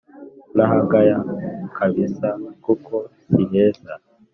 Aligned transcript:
nahagaya 0.55 1.17
kabisa 1.77 2.29
kuko 2.65 2.95
siheza 3.29 3.93